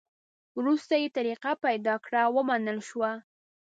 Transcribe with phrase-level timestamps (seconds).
[0.57, 3.11] وروسته یې طریقه پیدا کړه؛ ومنل شوه.